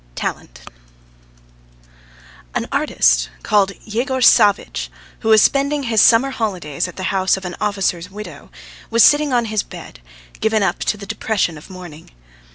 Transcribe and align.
TALENT 0.15 0.61
AN 2.55 2.65
artist 2.71 3.29
called 3.43 3.73
Yegor 3.85 4.19
Savvitch, 4.23 4.89
who 5.19 5.29
was 5.29 5.43
spending 5.43 5.83
his 5.83 6.01
summer 6.01 6.31
holidays 6.31 6.87
at 6.87 6.95
the 6.95 7.13
house 7.13 7.37
of 7.37 7.45
an 7.45 7.55
officer's 7.61 8.09
widow, 8.09 8.49
was 8.89 9.03
sitting 9.03 9.31
on 9.31 9.45
his 9.45 9.61
bed, 9.61 10.01
given 10.39 10.63
up 10.63 10.79
to 10.79 10.97
the 10.97 11.05
depression 11.05 11.55
of 11.55 11.69
morning. 11.69 12.09